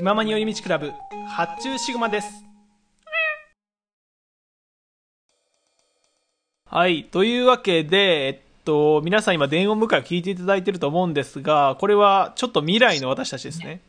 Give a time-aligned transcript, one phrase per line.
[0.00, 0.94] 気ままに寄り道クラブ
[1.28, 2.42] 発注シグマです。
[6.64, 13.82] はいというわけでえっと皆さん今電音部会を聞いていただいていると思うんですがこれはちょっと未来の私たちですね。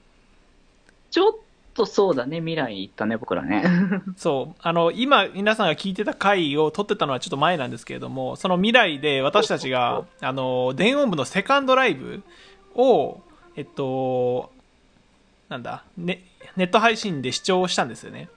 [1.11, 1.33] ちょっ
[1.73, 3.63] とそうだね、未来に行ったね、僕らね。
[4.17, 4.59] そう。
[4.61, 12.21] あの今皆さんが聞いてた回を撮ってたのはちょっと前なんですけれどもその未来で私たちがあの電音部のセカンドライブ
[12.75, 13.21] を
[13.55, 14.51] えっと
[15.51, 16.23] なんだ、ね、
[16.55, 18.29] ネット配信で視聴したんですよね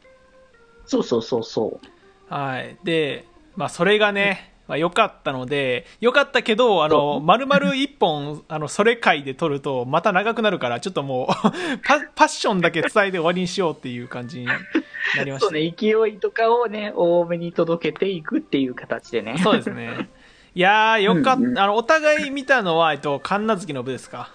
[0.85, 1.87] そうそうそうそう。
[2.29, 3.25] はいで
[3.57, 11.27] まあそれがね、まあ、良かったので良かったけどあの丸々一本 あのそれ回で撮るとまた長くなるからちょっともう
[11.87, 14.59] パパッションだけ伝えて終わりにしようっていう感じにな
[15.25, 19.39] りましたそうね、勢いとかをね、多めに届けていくっていう形でね。
[19.39, 20.09] そうですね。
[20.55, 21.33] いやー、よかった。
[21.35, 24.31] うんうんあの、お互い見たのは、えっと、神奈月の部ですか。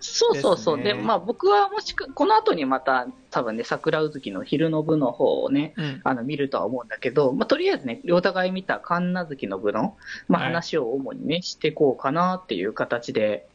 [0.00, 0.78] そうそうそう。
[0.78, 6.00] で,、ねまあ僕はもしく、この後にまた多分ね、桜うずきの昼の部の方をね、うん。
[6.04, 9.96] あの見るとは思うんだけど、まあ、とりあえずね、お互い見た神奈月の部の、
[10.28, 13.46] まあ、はい話を主にね、していこうかなっていう形で、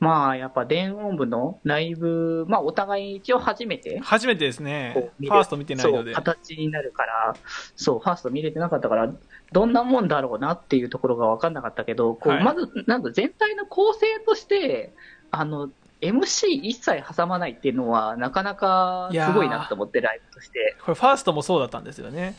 [0.00, 5.10] まあ、やっぱ電音部のライブ、まあ、お互い一応初めて、初めてですね。
[5.18, 6.14] ファースト見てないので。
[6.14, 7.36] そう、形になるから、
[7.76, 9.12] そう、ファースト見れてなかったから、
[9.52, 14.94] どんなもんだろうなっていうところが分かんなかったけど、こうはいまず、なんか全体の構成として、
[15.30, 20.76] あの、MC 一切挟まないっていうのは、なかなかすごいなと思って、ライブとして。
[20.84, 22.34] これ、ファーストもそうだったんですよね。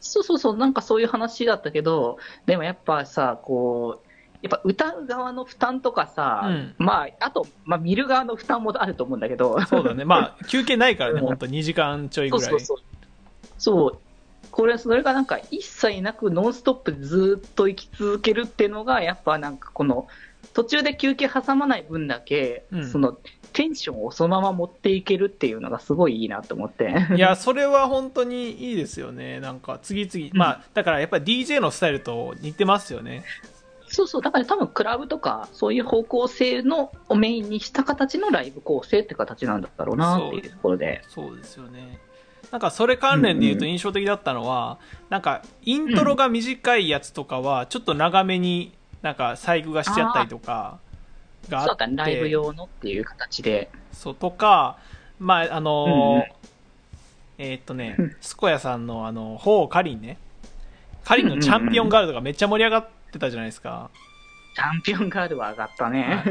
[0.00, 4.08] そうそうそう、なんかそういう話だったけど、でもやっぱさ、こう、
[4.42, 10.04] やっぱ歌う側の負担とかさ、うんまあ、あと、まあ、見る側の負担もあると思うんだけど、そうだね。
[10.04, 12.50] まあ、 休憩ないからね、うんほんと2時間ちょいぐらい。
[12.50, 12.84] そうそうそう。
[13.56, 13.98] そう。
[14.50, 20.06] これ、それがなんか一切なくノンストップでずっと生き続けるっていうのが、やっぱなんかこの、
[20.52, 23.16] 途中で休憩挟まない分だけ、うんその、
[23.52, 26.94] テンションをそのまま持っていけるっていうのがすごいいいなと思って。
[27.16, 29.40] いや、それは本当にいいですよね。
[29.40, 30.30] なんか、次々。
[30.34, 33.24] まあ、だからやっぱり DJ のスタイルと似てますよね。
[33.86, 41.02] そうそう、だから多分クラブとか、そういう方向性のをメインにした形のライブ構成って形なんだろうなっていうところで。
[41.08, 42.00] そうですよね。
[42.50, 44.78] なんかそれ関連で言うと印象的だったのは、
[45.10, 48.72] なんかイントロが短いやつとかはちょっと長めに
[49.04, 50.78] なんか細工がしちゃったりとか
[51.50, 51.68] があって。
[51.68, 53.70] そうだね、ライブ用のっていう形で。
[53.92, 54.78] そうとか
[55.20, 56.24] まああのーうんうん。
[57.36, 58.16] えーっとねうん。
[58.22, 60.16] スコヤさんのあのホーカリンね
[61.04, 63.90] カリンのチャンピオンガールドがめっちゃ盛り上がってたじゃないですか。
[64.56, 66.24] チャンピオンガールは上がったね。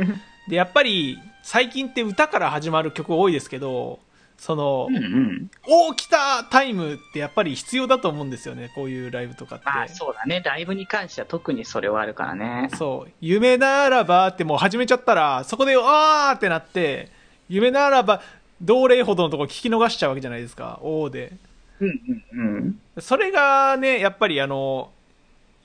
[0.50, 4.00] でやっぱり最近って歌から始まる曲多いですけど
[4.38, 5.52] その、うんうん。
[5.68, 12.70] おー来たタイムってやっぱり必要だと思うんですよねこういうライブとかって、まあそうだね、ライブに関しては特にそれはあるからね。
[12.78, 17.10] そう夢ならばってもう始めちゃったらそこであーってなって
[17.50, 18.22] 夢ならば
[18.62, 21.34] 同齢ほどのとこ聞き逃しちゃうわけじゃないですかおーで
[21.80, 22.80] うんうんうん。
[23.00, 24.92] それがねやっぱりあの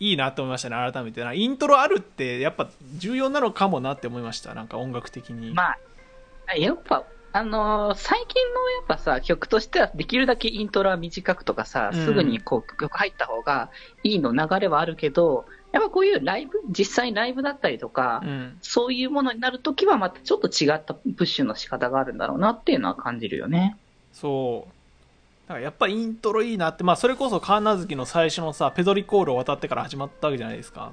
[0.01, 5.75] いいなと思いましたね改めてなイントロあるってやっぱ重要なのかもなって思いましたなんか音楽的に、ま
[6.47, 7.05] あ、やっぱ、
[7.39, 13.71] あのー最近のやっぱさ、曲としてはできるだけイントロは短くとかさ、うんすぐにこう曲入った方が
[14.03, 23.77] いいの流れはあるけど、やっぱこういうライブ、実際にライブだったりとか、うんそういうものになるときはまたちょっと違ったプッシュの仕方があるんだろうなっていうのは感じるよね。
[24.13, 24.73] そう
[25.49, 30.93] だからやっぱイントロいいなってまあそれこそ神奈月の最初のさペドリコールを渡ってから始まったわけじゃないですか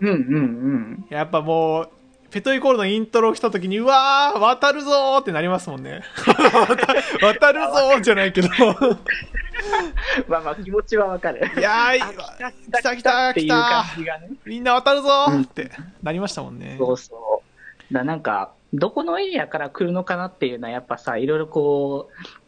[0.00, 1.06] うんうんうん。
[1.10, 1.90] やっぱもう、
[2.32, 6.00] ペトリコールのイントロ来た時に、うわー、渡るぞーってなりますもんね。
[7.20, 8.48] 渡るぞーじゃないけど。
[10.26, 11.40] まあまあ気持ちはわかる。
[11.58, 14.30] いやー、あ来た来たっていう来た感じがね。
[14.46, 15.70] みんな渡るぞーって
[16.02, 16.76] なりましたもんね。
[16.78, 17.42] そうそ
[17.90, 17.94] う。
[17.94, 22.41] だなんか、どこのエリアから来るのかなっていうのは、やっぱさ、いろいろこう、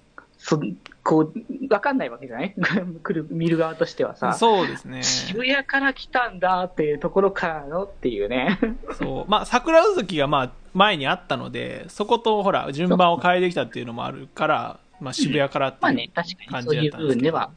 [0.47, 0.61] そ
[1.03, 2.55] こう、わかんないわけじゃない？
[3.03, 5.03] 来る、見る側としてはさ、そうですね。
[5.03, 8.59] 渋谷から来たんだっていうところからのっていうね。
[8.99, 9.31] そう。
[9.31, 17.31] まあ、桜うずきがまあ、前にあったので、そことほら、順番を変えてきたっていうのもあるから、まあ、渋谷からっていうまあね、確かに感そういうじだったんですけど。
[17.31, 17.51] 部分では。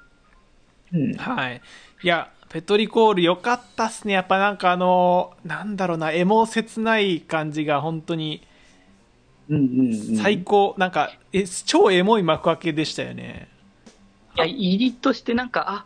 [0.94, 1.13] うん。
[1.36, 1.62] はい。
[2.04, 4.13] いや、ペトリコール良かったっすね。
[4.13, 8.47] やっぱなんかあの、なんだろうな、エモ切ない感じが本当に
[9.50, 10.18] うんうんうん。
[10.18, 10.76] 最高。
[10.78, 13.48] なんか、え、超エモい幕開けでしたよね。
[14.36, 15.84] いや、入りとしてなんか、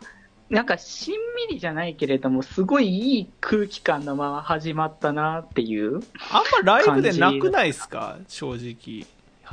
[0.50, 1.14] なんかしん
[1.48, 5.94] みりじゃないけれども、すごいいい空気感のまま始まったなっていう。
[6.30, 8.18] あんまライブでなくないっすか？
[8.28, 9.06] 正直。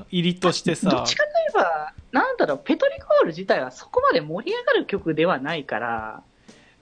[0.09, 1.07] 入りとしてどさっ。
[1.07, 6.23] ちかといえば、なんだろう、ペトリコール自体はそこまで盛り上がる曲ではないから、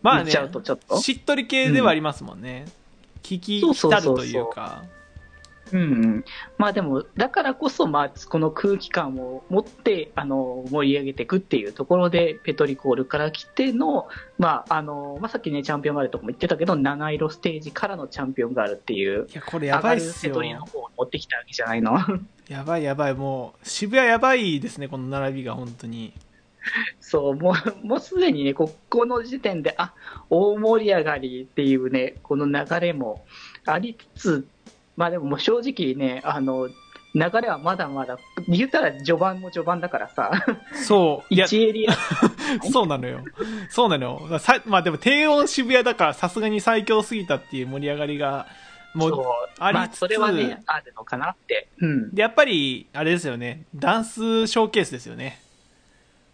[0.01, 0.97] まあねちゃうとちょっと。
[0.99, 2.65] しっとり系ではありますもんね。
[3.21, 4.83] 聞きそうそう浸るそうそうというか。
[5.71, 6.25] うんうん。
[6.57, 20.41] まあでも、だからこそ、まあ、この空気感を持って、あの、盛り上げていくっていうところで、ペトリコールから来ての、まあ、あの、まあさっきね、チャンピオンガールとかも言ってたけど、七色ステージからのチャンピオンガールっていう、いや、これやばいっすよペト。
[20.43, 21.97] リの方を持ってきたわけじゃないの。
[22.47, 26.13] やばいやばい、もう、渋谷やばいですね、この並びが、本当に。
[26.99, 27.53] そう、も
[27.83, 29.93] う、もうすでにね、ここの時点で、あ、
[30.29, 33.25] 大盛り上がりっていうね、この流れも
[33.65, 34.47] ありつつ、
[34.97, 36.69] まあでももう正直ね、あの、
[37.13, 40.31] 流れはまだまだ、言ったら序盤も序盤だからさ、
[40.85, 41.33] そう。
[41.33, 41.93] いや、1エリア、
[42.69, 43.21] そうなのよ。
[43.69, 44.39] そうなのよ。
[44.39, 48.47] さまあでも低温渋谷だからさすがに最強すぎたっていう盛り上がりが、
[48.93, 49.23] もそうう、
[49.59, 51.69] ありまあつつ、それはね、あるのかなって。
[51.79, 52.15] うん。
[52.15, 53.65] で、やっぱり、あれですよね。
[53.75, 55.39] ダンスショーケースですよね。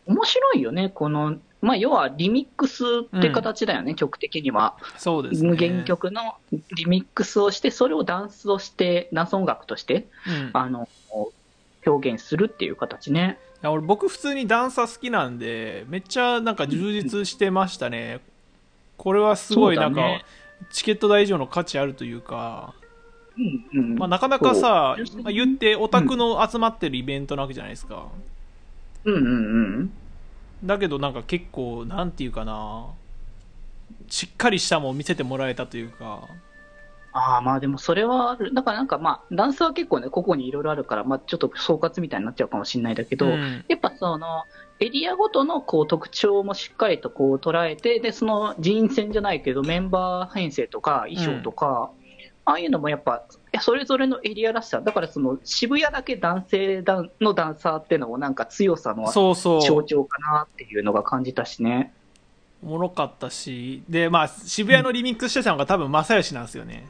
[0.08, 2.84] 面白いよね、この、まあ要はリミックス
[3.18, 4.76] って形だよね、曲的には。
[4.98, 5.56] そうですね。
[5.56, 6.36] 原曲の
[6.76, 10.48] リミックスをして、それをダンスをして、ダンス音楽として、うん。
[10.48, 10.90] いあの、
[11.86, 13.40] 表現するっていう形ね。
[13.62, 18.20] や俺僕普通にダンサー好きなんで、めっちゃなんか充実してましたね。
[18.98, 20.26] これはすごいなんか、ね
[20.70, 22.74] チケット代以上の価値あるというか、
[23.38, 23.96] うんうん。
[23.96, 28.08] まあ、なかなかさまあ、言ってオタクの集まってるイベントなわけじゃないですか。
[29.04, 29.30] うんうんう
[29.82, 29.94] ん。
[30.64, 32.88] だけどなんか結構、なんていうかな、
[34.10, 36.28] しっかりしたもんを見せてもらえたというか、
[37.14, 38.38] ああ、まあでもそれは。
[38.54, 43.64] だからなんかまあ、ダンスは結構ね、個々にいろいろあるから、まあちょっと総括みたいになっちゃうかもしれないだけど、うん。
[43.68, 44.44] やっぱその、
[44.80, 51.92] エリアごとのこう特徴もしっかりとこう捉えて、で、その人員戦じゃないけど、メンバー編成とか衣装とか、
[52.46, 53.24] ああいうのもやっぱ、
[53.62, 56.84] それぞれのエリアらしさ、だからその渋谷だけ男性
[57.22, 59.12] のダンサーっていうのもなんか強さの。
[59.12, 61.94] 象徴かなっていうのが感じたしね。
[62.64, 66.88] おもろかったし、で、まあ、渋谷のリミックスしてたのが多分正義なんですよね。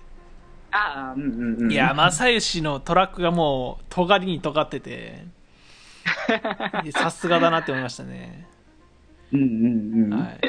[0.71, 1.71] ああ、うんうんうん。
[1.71, 5.25] いや、正義のトラックがもう、尖りに尖ってて、
[6.91, 8.47] さすがだなって思いましたね。
[9.31, 10.19] うんうんうん。
[10.19, 10.39] はい。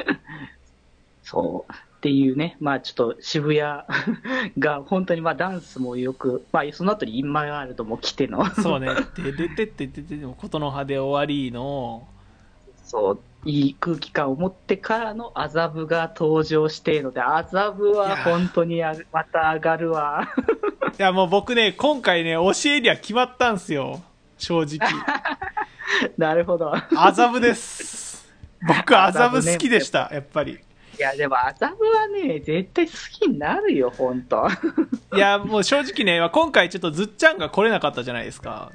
[1.22, 1.72] そう。
[2.05, 3.83] っていうね、まあちょっと渋谷
[4.59, 8.89] が本当にまあダンスもよく、まあその後にインマイワールドも来ての、そうね。
[9.17, 12.06] で、でてっててて、でも、ことの葉で終わりの、
[12.85, 20.29] そう、いい空気感を持ってからの麻布が登場しているので、麻布は本当にあまた上がるわ。
[20.99, 24.03] いや、もう僕ね、今回ね、推しエリア決まったんすよ。
[24.37, 24.79] 正直。
[26.19, 26.71] なるほど。
[26.95, 28.31] 麻布です。
[28.69, 30.61] 僕、麻布好きでした、やっぱり。
[30.99, 34.46] いや、でも麻布はね、絶対好きになるよ、本当。
[35.17, 38.70] いや、もう正直ね、今回ちょっとずっちゃんが来れなかったじゃないですか。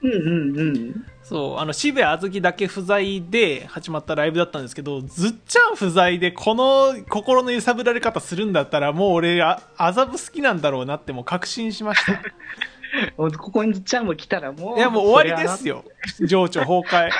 [0.00, 0.14] うんう
[0.52, 1.06] んうん。
[1.22, 12.12] そう、あの、渋谷あずきだけ不在で始まったライブだったんですけど、ずっちゃん不在でこの心の揺さぶられ方するんだったら、もう俺、あ麻布好きなんだろうなってもう確信しました。
[12.22, 14.78] いここにずっちゃんも来たらもう。
[14.78, 15.84] や、もう終わりですよ。
[16.20, 17.08] 情緒崩壊。
[17.08, 17.10] い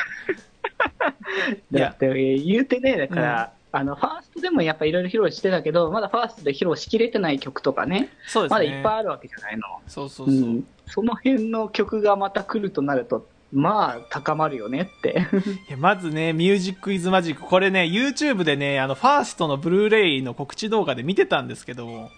[1.76, 8.66] やだって言うてね、だから、あの、ファーストでもやっぱいろいろ披露してたけど、まだファーストで披露しきれてない曲とかね、そうですね。
[8.66, 9.62] まだいっぱいあるわけじゃないの。
[9.86, 10.34] そうそうそう。
[10.36, 10.66] ん。
[10.86, 15.26] その辺の曲がまた来るとなると、まあ、高まるよねって。
[15.68, 17.42] いやまずね、ミュージックイズマジック。
[17.42, 22.10] これね、YouTube でね、あの、ファーストのブルーレイの告知動画で見てたんですけど、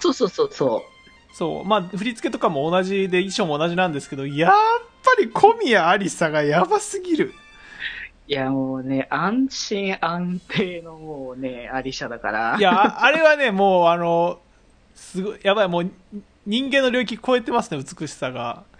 [0.00, 0.84] そうそうそうそ
[1.32, 4.52] そう、まあ、振り付けとかも同じで、衣装も同じなんですけど、やっ
[5.04, 7.34] ぱり小宮ありさがやばすぎる。
[8.28, 8.32] う。
[8.32, 12.56] いや、もうね、安心安定のもうね、アリシャだから。
[12.58, 14.38] いや、ああれはね、もう、あの、
[14.94, 15.90] すごい、やばい、もう、
[16.46, 18.62] 人間の領域超えてますね、美しさが。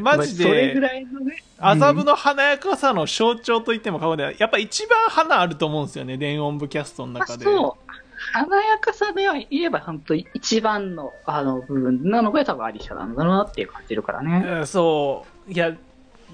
[0.00, 1.36] まあそれぐで、らいのね。
[1.58, 7.44] 麻布の華やかさの象徴と言っても過言ではないやっぱ一番花あると思うんですよね、電音部キャストのまあ、中で。
[7.44, 7.92] そう。
[8.32, 14.44] 華やかさでは言えば、本当一番の、あの、部分なのが多分アリシャなんだなっていう感じるからね。
[14.46, 15.52] うんそう。
[15.52, 15.72] いや、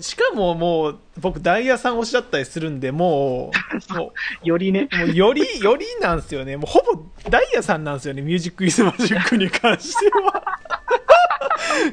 [0.01, 3.51] しかももう、僕、ダイヤさん推しだったりするんで、も
[3.91, 4.89] う、も よりね。
[4.93, 6.57] う、もうより、よりなんですよね。
[6.57, 10.59] もうほぼ、ダイヤさんなんですよね、ミュージックイズマジックに関しては。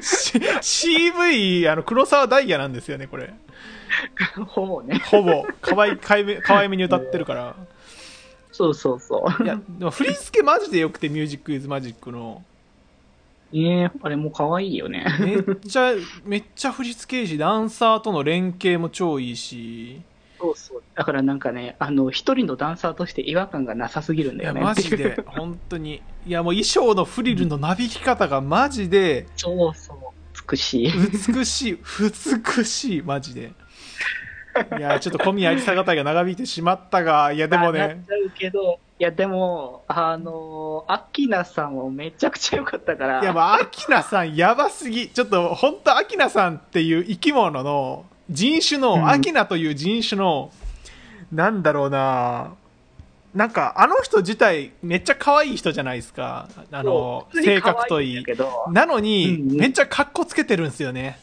[0.00, 3.32] C- CV、あの、黒沢ダイヤなんですよね、これ。
[4.48, 4.98] ほぼね。
[5.10, 7.56] ほぼ、かわい、かいめ、かわいめに歌ってるから。
[8.52, 9.44] そうそうそう。
[9.44, 12.42] いや、でも振り付けマジで良くて、ミュージックイズマジックの。
[13.52, 15.04] ねあれも可愛いよね。
[15.20, 15.92] めっちゃ、
[16.24, 20.02] めっちゃ振り付けいいし、ダンサーとの連携も超いいし。
[20.38, 20.82] そうそう。
[20.94, 24.60] だからなんかね、あの、一人のダンサーとして違和感がなさすぎるんだよね。
[24.60, 26.02] マジで、本当に。
[26.26, 29.96] いや、もう衣装のフリルのなびき方がマジで、そうそう。
[30.50, 30.92] 美しい。
[31.28, 31.78] 美しい、
[32.56, 33.52] 美しい、マジで。
[34.78, 43.22] いや、ちょっと小宮有沙語りが長引いてしまったが、いや、でもまあなっね、ちゃうけど、いや、でも、あのー、アキナさんもめちゃくちゃ良かったから。
[43.22, 45.08] いや、まあ、アキナさんやばすぎ。
[45.08, 50.52] ちょっと、本当アキナさんっていう生き物の、人種の、うんアキナという人種の、
[51.32, 52.52] なんだろうな
[53.34, 56.50] なんか、あの人自体、めっちゃ可愛い人じゃないですか。
[56.70, 58.24] あの、性格といい。
[58.70, 61.18] なのに、うんうんめっちゃ格好つけてるんですよね。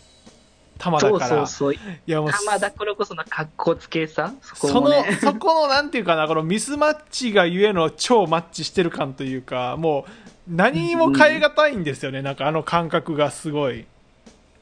[0.78, 1.30] 玉だそうから。
[1.30, 1.74] そうそう。
[1.74, 10.12] いやもう、玉だからこその格好つけさ、そこそのそこの、なんていうかな、このミスマッチがゆえの超マッチしてる感というか、もう、
[10.50, 13.82] 何にも変え難いんですよね、なんかあの感覚がすごい。
[13.82, 13.86] い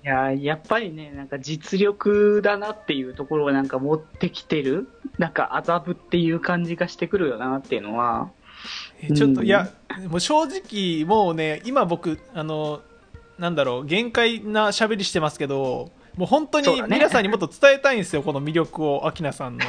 [0.08, 8.30] や、やっぱりね、なんか実力だなっていうところをなんか持ってきてる、なんか麻布っていう感じがしてくるよなっていうのは、
[9.02, 9.70] えちょっと、うんいや、
[10.08, 12.82] もう正直、もうね、今僕、あの、
[13.40, 19.66] なんだろう、限界な喋りしてますけど、もう本当に皆さんにもっと伝えたいんですよ、 この魅力を、アキナさんの。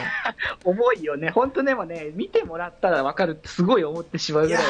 [0.65, 1.31] 重いよね。
[1.31, 4.63] 本当でもね、見てもらったらわかるってすごい思ってしまうぐらい、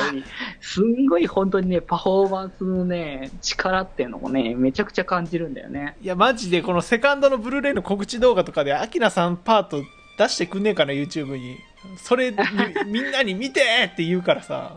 [0.61, 5.97] すんごい本当にね、パフォーマンスのね、力っていうのもね、めちゃくちゃ感じるんだよね。
[6.01, 9.83] いや、マジで、このセカンドのブルーレイの告知動画とかで、アキナさんパート
[10.19, 11.59] 出してくんねえかな、YouTube に。
[11.99, 12.39] それに、
[12.87, 14.77] み んなに見てって言うからさ。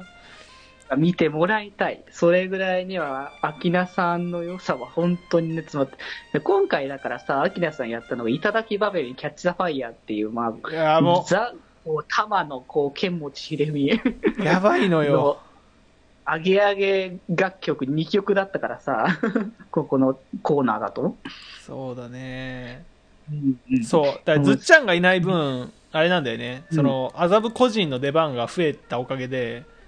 [0.97, 2.03] 見てもらいたい。
[2.11, 5.97] それぐらいには、アキナさんの良さは本当にね、詰まって。
[6.33, 11.53] で今回だからさ、アキナさんやったのが、いただきバベルにキャッチ・ザ・ファイヤーっていう、まあ、いや、もザ、
[11.85, 15.39] こう、玉の、こう、剣持ちひれみう、やばいのよ。
[16.27, 19.07] の、上げ上げ楽曲2曲だったからさ、
[19.71, 21.17] ここのコーナーだと。
[21.61, 22.85] そうだね。
[23.31, 24.05] うんうんそう。
[24.05, 26.63] だから、ずっちゃんがいない分、あれなんだよね。
[26.71, 29.78] うんその、麻布個人の出番が増えたおかげで、まあ、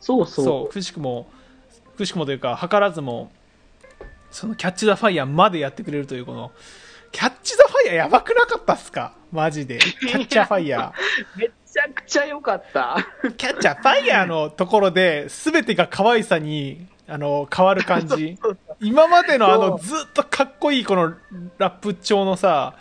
[0.00, 0.72] そうそう。
[0.72, 1.28] くしくも、
[1.96, 3.30] くしくもというか、図らずも、
[4.30, 6.50] その、キャッチ・ザ・ファイヤーまでやってくれるという、この、
[7.12, 9.12] キャッチ・ザ・ファイヤーやばくなかったっすか？
[9.32, 9.78] マジで。
[9.78, 10.92] キャッチャーファイヤ
[11.36, 12.96] めちゃくちゃ良かった。
[13.24, 13.32] ー。
[13.32, 18.38] キャッチャーファイヤーのところで、すべてが可愛さに、あの、変わる感じ。
[18.80, 21.14] 今までのあの、そずっとかっこいいこの
[21.58, 22.76] ラップ調のさ。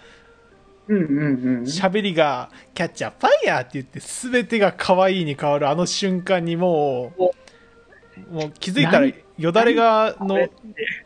[0.89, 10.49] 喋りが、キャッチャーファイヤーって言って、すべてが可愛いに変わるあの瞬間にもう、もう気づいたらよだれが、の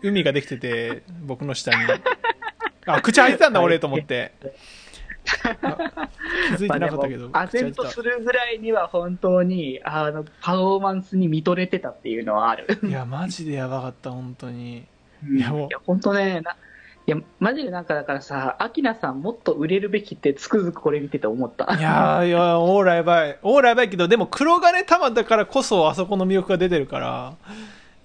[0.02, 1.78] 海ができてて、僕の下に。
[2.86, 4.34] あ、口開いてたんだ俺と思って。
[5.62, 5.78] あ
[6.58, 12.78] 気づいてなかったけど、まあでも唖然と口開いてするぐらいには本当に、あの、パフォーマンスに見とれてたっていうのはある。
[12.78, 12.88] た。
[12.88, 14.86] いや、マジでやばかった、本当に。
[15.32, 16.58] いやもう本当ね、な
[17.06, 21.76] いや、マジでなんかだからさ、アキナさんもっと売れるべきってつくづくこれ見てて思った。
[21.78, 23.38] いやー、いや、オーラやばい。
[23.42, 27.34] オーラやばいけど、でも黒金玉だからこそ、あそこの魅力が出てるから、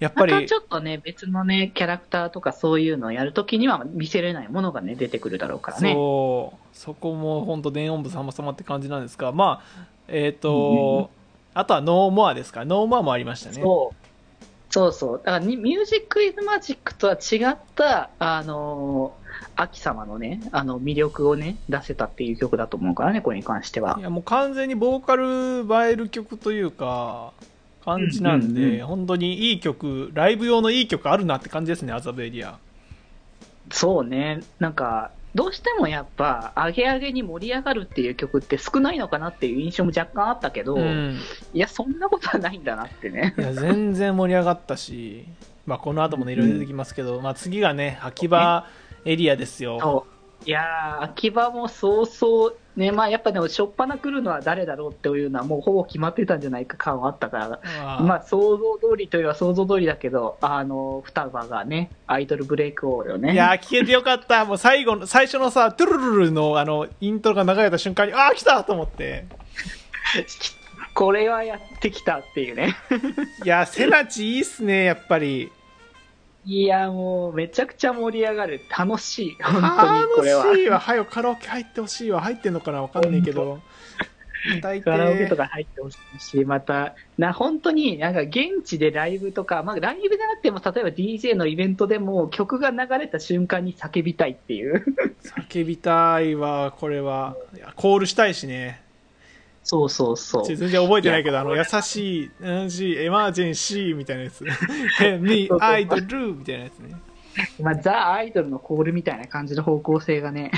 [0.00, 5.92] やっぱりまたち、ょっとね、別のね、キャラクターとかそういうのをやるときには見せれないものがね、出てくるだろうからね。
[5.92, 11.06] そう、そこも本当電音部様様って感じなんですが、まあ、えっ、と、うんうん
[11.54, 12.64] あとはノーモアですか。
[12.64, 13.60] ノーモアもありましたね。
[13.60, 14.07] そう。
[14.78, 15.18] そうそう。
[15.18, 27.32] だからに、ミュージックイズマジックとは違った、あのー、秋様のね、あの、魅力をね、出せたっていう曲だと思うからね、これに関してはいや、もう完全にボーカル映える曲というか、
[27.84, 32.56] 感じなんで、うんうんうん本当にいい曲、ライブ用のいい曲あるなって感じですね、アザブエリア。
[33.72, 34.40] そうね。
[34.60, 41.16] なんか、どうしてもやっぱ、上げ上げに盛り上がるっていう曲って少ないのかなっていう印象も若干あったけど、うん。
[41.54, 43.36] いや、そんなことはないんだなってね。
[43.38, 45.26] いや、全然盛り上がったし、
[45.64, 48.66] まあ、この後もね、いろいろ出てきますけど、まあ、次がね、秋葉
[49.04, 50.06] エリアですよ。
[50.48, 63.34] いやー、秋葉もそうそう、ね、まあやっぱでも、しょっぱな来るのは誰だろうっていうのは、もうほぼ決まってたんじゃないか感はあったから、まあまあ想像通りといえば想像通りだけど、あの、双葉がね、アイドルブレイク王よね。
[63.34, 64.46] いやー、聞けてよかった。
[64.46, 69.26] もう最後の、最初のさ、トゥルルルの、あの、イントロが流れた瞬間に、あー、来たと思って。
[70.94, 72.74] これはやってきたっていうね。
[73.44, 75.52] いやー、セナチいいっすね、やっぱり。
[76.44, 78.60] いや、もう、めちゃくちゃ盛り上がる。
[78.76, 79.36] 楽しい。
[79.42, 80.44] 本当に、これは。
[80.46, 80.78] 楽しいわ。
[80.78, 82.20] はよ、カラオケ入ってほしいわ。
[82.20, 82.82] 入ってんのかな？
[82.82, 83.60] わかんないけど。
[84.62, 94.84] 大カラオケと抵、か入ってほしいし、また、な、本当になんか現地でライブとか、まあライブじゃなくても、例えば DJ のイベントでも曲が流れた瞬間に叫びたいっていう。
[95.48, 97.36] 叫びたいわ、これは。
[97.74, 98.87] コールしたいしね。
[99.64, 100.46] そうそうそう。
[100.46, 104.38] 全然覚えてないけど、あの、優しい、優しい、エマージェンシーみたいなやつ。
[104.38, 104.46] そう
[105.60, 106.96] I, the do みたいなやつね。
[107.60, 110.50] まあ、ザ・アイドルのコールみたいな感じの方向性がね、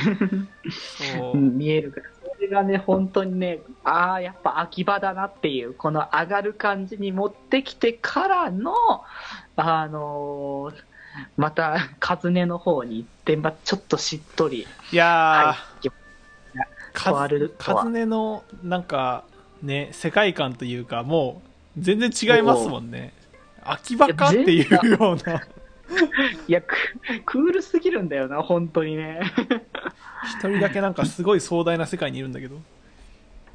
[1.19, 8.75] そううん見えるから、それがね、本当にね、ああ、やっぱ秋葉だなっていう、この上がる感じに持ってきてからの、
[9.57, 10.91] あのー
[11.37, 15.91] また、カズネの方に行って、まあ、ちょっとしっとり、いやー、はい、
[16.93, 19.25] カズネの、なんか、
[19.63, 21.43] ね、世界観というか、も
[21.77, 23.13] う、全然違いますもんね。
[23.63, 25.43] 秋葉かっていうような。
[26.49, 26.77] いや、ク
[27.27, 29.21] クールすぎるんだよな、本当にね。
[30.25, 32.57] 一人だけなんかすごい壮大な世界にいるんだけど。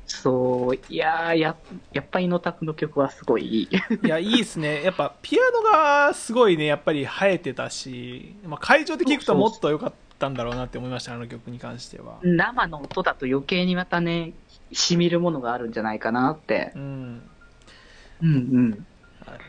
[0.07, 1.55] そう、いやーや、
[1.91, 3.75] やっぱりのタクの曲はすごいいい。
[4.05, 4.83] いや、いいですね。
[4.83, 12.19] やっぱ、ピアノがすごいね、やっぱり生えてたし、まあ、会場で聴くともっと良かったんだろうなって思いました、あの曲に関しては。
[12.23, 14.33] 生の音だと余計にまたね、
[14.71, 16.71] 染みるものがあるんじゃないかなって。
[16.75, 17.21] うん。
[18.21, 18.29] うんう
[18.59, 18.71] ん。
[19.25, 19.39] はい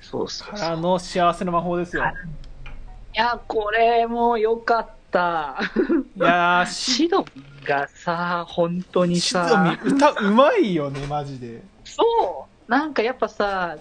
[0.00, 0.50] そうそう。
[0.50, 2.02] からの幸せの魔法ですよ。
[2.02, 2.14] はい
[3.16, 5.56] いや、これも良かった。
[6.16, 11.62] いや シドミがさ、本当にシドさ、ミ歌うまいよね、マジで。
[11.84, 12.02] そ
[12.66, 13.76] う、なんかやっぱさ、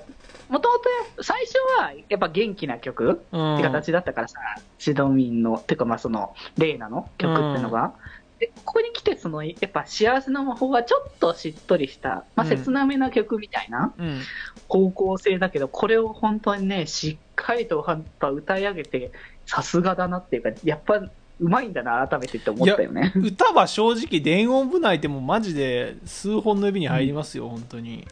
[0.54, 0.76] もとも
[1.18, 3.56] と最初はやっぱ元気な曲うん。
[3.56, 4.38] って形だったからさ、
[4.78, 7.96] シドミンの、てかまあその、レイナの曲ってのが。
[8.38, 14.22] で、ここに来て、その、やっぱ幸せの魔法はちょっとしっとりした、まあうん切なめな曲みたいなうん。
[14.68, 19.12] 方向性だけど、これを本当にね、しっかりとやっぱ歌い上げて、
[19.48, 23.12] さすがだなっていうか、やっぱうまいんだな、改めてって思ったよね。
[23.16, 28.08] 歌は正直、電音部内でもマジで数本の指に入りますよ、本当に。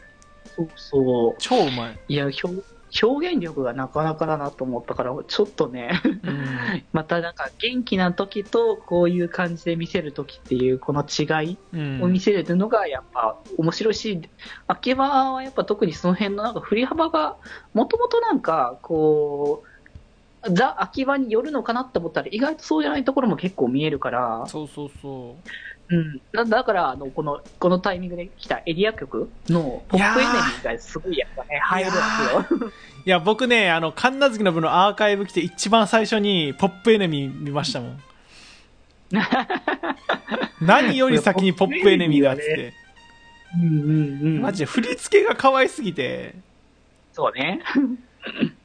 [0.54, 1.34] そうそう。
[1.38, 1.98] 超うまい。
[2.08, 2.62] いや、表
[3.00, 6.84] 表現力がなかなかだなと思ったから、ちょっとね、うん。
[6.92, 14.20] またなんか元気な時とこういう感じで見せる時っていうこの違いうんを見せれるのがやっぱ面白いし、
[14.66, 17.36] 秋葉はやっぱ特にその辺のなんか振り幅が
[17.72, 25.48] もともとなんかこう、ザ・秋葉によるのかなって思ったら意外とそうじゃないところも結構見えるから、そうそうそう
[25.96, 32.68] ん、だだからあのこのこのタイミングで来たエリア曲のポップエネミーがすごいやっぱね、入るんですよ。
[32.68, 32.72] う。
[33.04, 38.02] いや、僕ね、あの、神奈月の部のアーカイブ来て一番最初にポップエネミー見ましたもん。
[40.62, 42.72] 何より先にポップエネミーだっつって。
[43.60, 44.40] うんうんうん。
[44.40, 46.34] マジで振り付けが可愛すぎて、
[47.12, 47.60] そうね。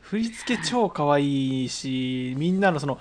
[0.01, 2.99] 振り付け超可愛いし、みんなのその、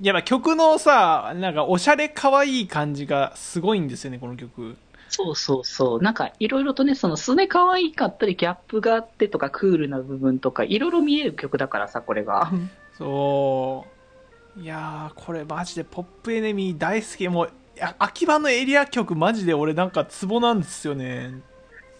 [0.00, 4.76] やっぱ曲のさ、なんかおしゃれ可愛い感じがすごいんですよね、この曲。
[5.08, 6.02] そうそうそう。
[6.02, 12.52] なんか、いろいろとね、その、すね可愛かったり、ギャップがあってとか、クールな部分とか、いろいろ見える曲だからさ、これが。
[12.96, 13.86] そ
[14.56, 14.60] う。
[14.60, 17.26] いやー、これマジでポップエネミー大好き。
[17.28, 17.52] もう、
[17.98, 21.40] 秋葉のエリア曲マジで俺なんかツボなんですよね。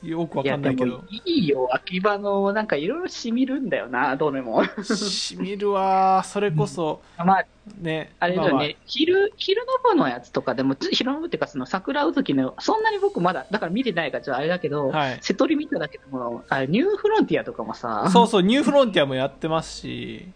[0.03, 1.69] よくわかんないけども。、いいよ。
[1.73, 4.63] 秋葉の、なんか、いろいろ染みるんだよな、どれも。
[4.85, 7.47] しみるわー、それこそ、まあ、
[7.81, 8.13] ね。
[8.21, 15.19] あれだよね、まあま昼、昼の部のやつとかでも、つ昼の部っていうか、その桜うずきの、そんなに僕まだ、だから見てないからちょっとあれだけど、あはい。
[15.21, 20.29] 瀬戸り見ただけでも、あニューフロンティアとかもさ、そうそう、ニューフロンティアもやってますし、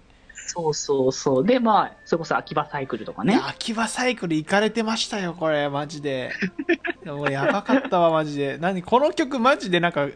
[0.55, 1.47] そうそうそう。
[1.47, 3.41] で、まあ、それこそ秋葉サイクルとかね。
[3.49, 6.31] 秋葉サイクル行かれてましたよ、これ、マジで。
[7.07, 8.59] もうやばかったわ、マジで。
[8.61, 10.09] 何この曲、マジでなんか、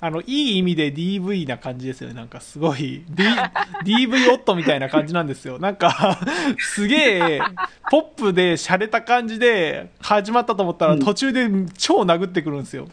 [0.00, 2.14] あの、いい意味で DV な感じですよね。
[2.14, 3.22] なんかすごい、D、
[3.86, 5.60] DV 夫みたいな感じなんですよ。
[5.60, 6.18] なんか、
[6.58, 7.40] すげえ、
[7.88, 12.88] ポップで洒落た感じで始まったと思ったら、うん途中で超殴ってくるんですよ。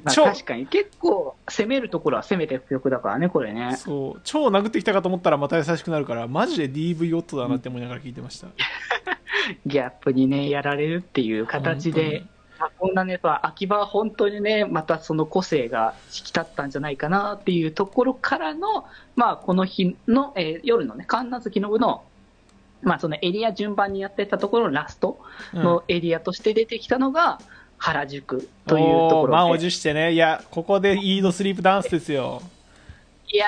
[0.00, 3.76] 確かに結構攻めるところは攻めていく曲だからね、これね。
[3.76, 8.48] そう、超殴ってきたかと思ったらまた優しくなるから、マジで DV 夫だなって思いながら聞いてました。
[9.66, 12.24] ギャップにね、やられるっていう形で、
[12.58, 22.04] まあ、こんなね、まあ秋葉は本当にね、またその個性が引き立ったんじゃないかなっていうところからの、まあ、この日の、えー夜のね、神奈月の部の、
[22.82, 25.18] まあ、そのエリア順番にやってたところのラスト
[25.54, 27.38] うんのエリアとして出てきたのが、
[27.78, 29.64] 原宿というとこおー満をろで。
[29.64, 30.12] 持してね。
[30.12, 32.42] いや、ここでイードスリープダンスですよ。
[33.32, 33.46] いや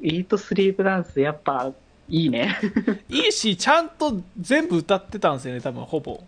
[0.00, 1.72] ー、 イートスリープダンス、やっぱ、
[2.08, 2.56] いいね。
[3.08, 6.20] いいし、ちゃんと全部歌ってたんですよね、多分、ほぼ。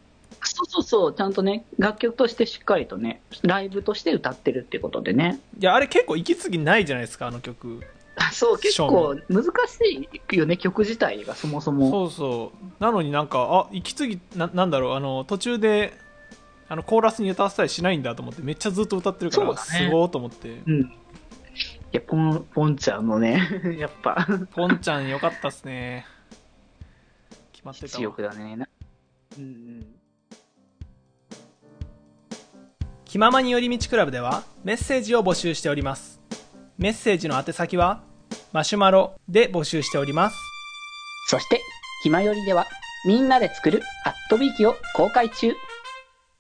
[0.42, 5.40] そうそうそう、ちゃんとね、楽曲としてしっかりとね、ライブとして歌ってるってことでね。
[5.58, 7.82] いや、あれ結構息継ぎないじゃないですか、あの曲。
[8.32, 11.90] そう、結構難しいよね、曲自体がそもそも。
[11.90, 12.82] そうそう。
[12.82, 15.92] なのになんか、あ、息継ぎ、ななんだろう、あの、途中で、
[16.68, 20.60] あの、コーラスに歌わせたりしないんだと思って、めっちゃずっと歌ってるから、すごーと思って。
[20.66, 20.80] うん。
[20.80, 20.90] い
[21.92, 23.40] や、ポン、ポンちゃんのね、
[23.78, 26.06] やっぱ、ポンちゃんよかったっすね。
[27.52, 28.12] 決まってた実わ。
[28.12, 28.56] 力だね。
[28.56, 28.68] な
[29.38, 29.86] うんうん。
[33.06, 36.20] 気ままに寄り道クラブではメッセージを募集しております。
[36.76, 38.02] メッセージの宛先は
[38.52, 40.36] マシュマロで募集しております。
[41.28, 41.60] そして、
[42.02, 42.66] ひまよりでは、
[43.06, 45.54] みんなで作るアットビーキを公開中。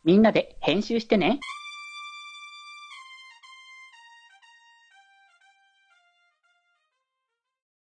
[0.04, 1.40] みんなで編集してね。